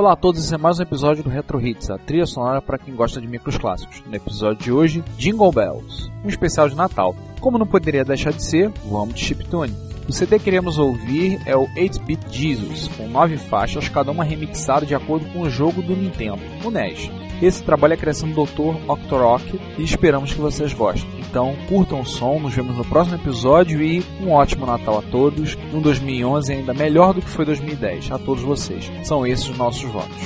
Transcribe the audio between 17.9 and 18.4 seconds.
é a criação